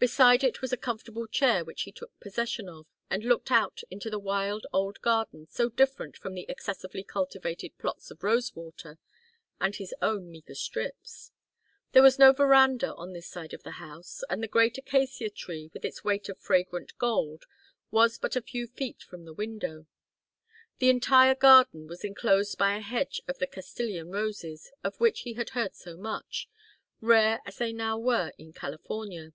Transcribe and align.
Beside 0.00 0.44
it 0.44 0.60
was 0.60 0.70
a 0.70 0.76
comfortable 0.76 1.26
chair 1.26 1.64
which 1.64 1.84
he 1.84 1.90
took 1.92 2.12
possession 2.20 2.68
of 2.68 2.86
and 3.08 3.24
looked 3.24 3.50
out 3.50 3.80
into 3.90 4.10
the 4.10 4.18
wild 4.18 4.66
old 4.70 5.00
garden 5.00 5.46
so 5.48 5.70
different 5.70 6.14
from 6.18 6.34
the 6.34 6.44
excessively 6.46 7.02
cultivated 7.02 7.72
plots 7.78 8.10
of 8.10 8.22
Rosewater 8.22 8.98
and 9.62 9.76
his 9.76 9.94
own 10.02 10.30
meagre 10.30 10.56
strips. 10.56 11.32
There 11.92 12.02
was 12.02 12.18
no 12.18 12.34
veranda 12.34 12.94
on 12.96 13.14
this 13.14 13.26
side 13.26 13.54
of 13.54 13.62
the 13.62 13.80
house, 13.82 14.22
and 14.28 14.42
the 14.42 14.46
great 14.46 14.76
acacia 14.76 15.30
tree, 15.30 15.70
with 15.72 15.86
its 15.86 16.04
weight 16.04 16.28
of 16.28 16.36
fragrant 16.38 16.92
gold, 16.98 17.44
was 17.90 18.18
but 18.18 18.36
a 18.36 18.42
few 18.42 18.66
feet 18.66 19.02
from 19.02 19.24
the 19.24 19.32
window. 19.32 19.86
The 20.80 20.90
entire 20.90 21.34
garden 21.34 21.86
was 21.86 22.04
enclosed 22.04 22.58
by 22.58 22.76
a 22.76 22.80
hedge 22.80 23.22
of 23.26 23.38
the 23.38 23.46
Castilian 23.46 24.10
roses 24.10 24.70
of 24.82 25.00
which 25.00 25.20
he 25.20 25.32
had 25.32 25.50
heard 25.56 25.74
so 25.74 25.96
much, 25.96 26.46
rare 27.00 27.40
as 27.46 27.56
they 27.56 27.72
now 27.72 27.96
were 27.98 28.32
in 28.36 28.52
California. 28.52 29.32